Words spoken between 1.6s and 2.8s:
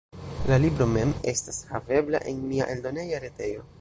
havebla en mia